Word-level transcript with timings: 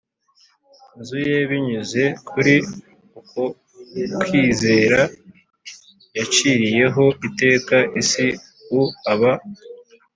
nzu 0.99 1.17
ye 1.27 1.37
Binyuze 1.49 2.03
kuri 2.29 2.55
uko 3.19 3.41
kwizera 4.21 4.99
yaciriyeho 6.17 7.05
iteka 7.27 7.77
isi 8.01 8.27
u 8.79 8.81
aba 9.11 9.31